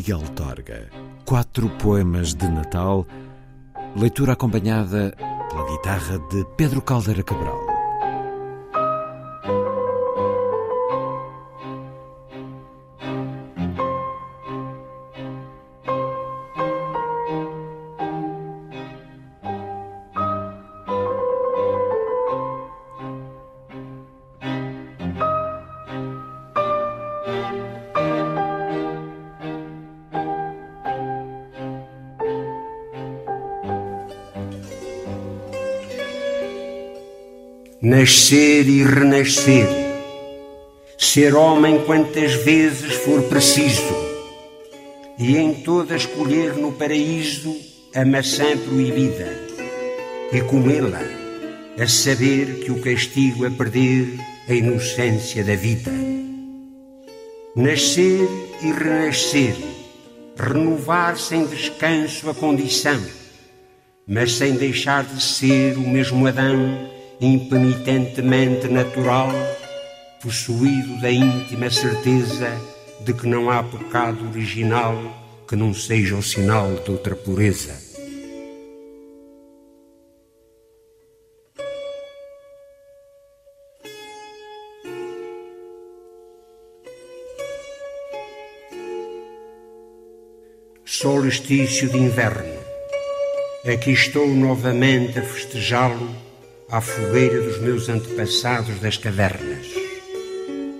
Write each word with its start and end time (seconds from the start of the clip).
Miguel 0.00 0.30
Torga. 0.30 0.88
Quatro 1.26 1.68
poemas 1.76 2.32
de 2.32 2.48
Natal, 2.48 3.06
leitura 3.94 4.32
acompanhada 4.32 5.14
pela 5.50 5.70
guitarra 5.70 6.18
de 6.30 6.42
Pedro 6.56 6.80
Caldeira 6.80 7.22
Cabral. 7.22 7.69
Nascer 37.82 38.68
e 38.68 38.82
renascer, 38.82 39.66
ser 40.98 41.34
homem 41.34 41.82
quantas 41.86 42.34
vezes 42.34 42.92
for 42.92 43.22
preciso, 43.22 43.96
e 45.18 45.38
em 45.38 45.54
todas 45.54 46.04
colher 46.04 46.58
no 46.58 46.72
paraíso 46.72 47.56
a 47.94 48.04
maçã 48.04 48.54
proibida, 48.58 49.34
e 50.30 50.42
comê-la, 50.42 51.00
a 51.82 51.88
saber 51.88 52.56
que 52.62 52.70
o 52.70 52.82
castigo 52.82 53.46
é 53.46 53.50
perder 53.50 54.08
a 54.46 54.52
inocência 54.52 55.42
da 55.42 55.54
vida. 55.54 55.90
Nascer 57.56 58.28
e 58.60 58.72
renascer, 58.72 59.56
renovar 60.36 61.16
sem 61.16 61.46
descanso 61.46 62.28
a 62.28 62.34
condição, 62.34 63.00
mas 64.06 64.32
sem 64.32 64.52
deixar 64.52 65.02
de 65.02 65.22
ser 65.22 65.78
o 65.78 65.80
mesmo 65.80 66.26
Adão 66.26 66.99
impenitentemente 67.20 68.66
natural, 68.68 69.30
possuído 70.22 70.98
da 71.00 71.10
íntima 71.10 71.70
certeza 71.70 72.50
de 73.00 73.12
que 73.12 73.26
não 73.26 73.50
há 73.50 73.62
pecado 73.62 74.26
original 74.28 74.94
que 75.46 75.54
não 75.54 75.74
seja 75.74 76.16
o 76.16 76.22
sinal 76.22 76.72
de 76.76 76.90
outra 76.90 77.14
pureza. 77.14 77.90
Solstício 90.84 91.88
de 91.88 91.96
inverno. 91.96 92.60
Aqui 93.66 93.90
estou 93.92 94.28
novamente 94.28 95.18
a 95.18 95.22
festejá-lo 95.22 96.29
à 96.70 96.80
fogueira 96.80 97.40
dos 97.40 97.58
meus 97.60 97.88
antepassados 97.88 98.78
das 98.78 98.96
cavernas. 98.96 99.66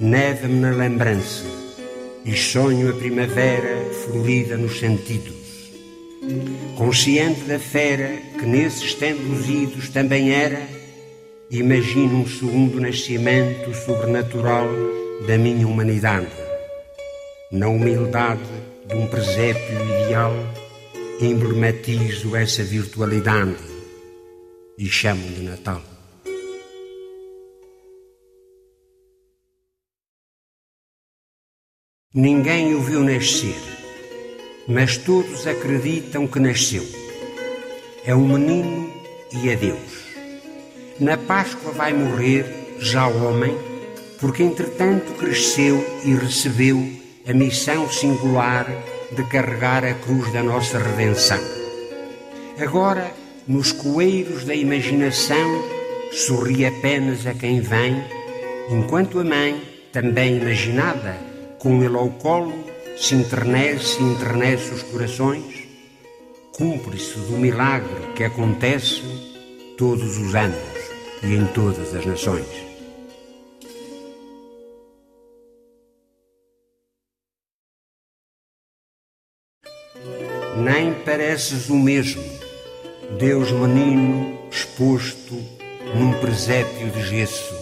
Neva-me 0.00 0.60
na 0.60 0.70
lembrança 0.70 1.44
e 2.24 2.34
sonho 2.36 2.90
a 2.90 2.92
primavera 2.92 3.88
florida 4.04 4.56
nos 4.56 4.78
sentidos. 4.80 5.36
Consciente 6.76 7.42
da 7.42 7.58
fera 7.58 8.10
que 8.36 8.44
nesses 8.44 8.94
tempos 8.94 9.48
idos 9.48 9.88
também 9.90 10.32
era, 10.32 10.60
imagino 11.50 12.20
um 12.20 12.26
segundo 12.26 12.80
nascimento 12.80 13.72
sobrenatural 13.74 14.68
da 15.26 15.38
minha 15.38 15.68
humanidade. 15.68 16.26
Na 17.52 17.68
humildade 17.68 18.42
de 18.88 18.94
um 18.94 19.06
presépio 19.06 19.78
ideal, 20.02 20.34
emblematizo 21.20 22.34
essa 22.34 22.64
virtualidade 22.64 23.75
e 24.78 24.86
chamam 24.86 25.26
de 25.32 25.42
Natal. 25.42 25.82
Ninguém 32.12 32.74
o 32.74 32.80
viu 32.80 33.00
nascer, 33.00 33.60
mas 34.66 34.96
todos 34.96 35.46
acreditam 35.46 36.26
que 36.26 36.40
nasceu. 36.40 36.82
É 38.04 38.14
um 38.14 38.26
menino 38.26 38.90
e 39.32 39.50
é 39.50 39.56
Deus. 39.56 40.06
Na 40.98 41.18
Páscoa 41.18 41.72
vai 41.72 41.92
morrer, 41.92 42.78
já 42.78 43.06
homem, 43.06 43.54
porque 44.18 44.42
entretanto 44.42 45.12
cresceu 45.18 45.84
e 46.04 46.14
recebeu 46.14 46.78
a 47.28 47.34
missão 47.34 47.90
singular 47.90 48.66
de 49.12 49.22
carregar 49.24 49.84
a 49.84 49.92
cruz 49.94 50.32
da 50.32 50.42
nossa 50.42 50.78
redenção. 50.78 51.40
Agora 52.58 53.12
nos 53.46 53.70
coeiros 53.70 54.44
da 54.44 54.54
imaginação 54.54 55.64
sorri 56.12 56.66
apenas 56.66 57.26
a 57.26 57.34
quem 57.34 57.60
vem, 57.60 58.02
enquanto 58.70 59.20
a 59.20 59.24
mãe, 59.24 59.62
também 59.92 60.38
imaginada, 60.38 61.16
com 61.58 61.82
ele 61.82 61.96
ao 61.96 62.10
colo, 62.10 62.52
se 62.96 63.14
enternece 63.14 64.00
e 64.00 64.04
enternece 64.04 64.74
os 64.74 64.82
corações, 64.82 65.68
cúmplice 66.56 67.18
do 67.20 67.38
milagre 67.38 68.12
que 68.14 68.24
acontece 68.24 69.02
todos 69.76 70.18
os 70.18 70.34
anos 70.34 70.56
e 71.22 71.34
em 71.34 71.46
todas 71.46 71.94
as 71.94 72.04
nações. 72.04 72.66
Nem 80.56 80.94
pareces 81.04 81.68
o 81.68 81.76
mesmo 81.76 82.45
Deus 83.12 83.50
menino 83.52 84.36
exposto 84.50 85.34
num 85.94 86.12
presépio 86.20 86.90
de 86.90 87.02
gesso, 87.02 87.54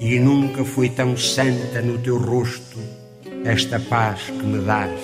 e 0.00 0.18
nunca 0.18 0.64
foi 0.64 0.88
tão 0.88 1.16
santa 1.16 1.82
no 1.82 1.98
teu 1.98 2.16
rosto 2.16 2.78
esta 3.44 3.78
paz 3.78 4.22
que 4.22 4.46
me 4.46 4.64
dás 4.64 4.98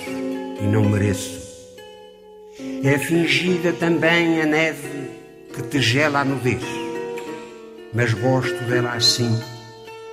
e 0.60 0.65
não 0.65 0.88
mereço. 0.88 1.41
É 2.83 2.97
fingida 2.97 3.72
também 3.72 4.41
a 4.41 4.47
neve 4.47 5.10
que 5.53 5.63
te 5.65 5.83
gela 5.83 6.21
a 6.21 6.24
nudez, 6.24 6.63
mas 7.92 8.15
gosto 8.15 8.65
dela 8.65 8.95
assim, 8.95 9.39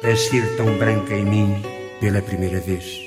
a 0.03 0.15
ser 0.15 0.57
tão 0.57 0.77
branca 0.77 1.13
em 1.13 1.23
mim 1.23 1.61
pela 2.01 2.21
primeira 2.21 2.59
vez. 2.59 3.06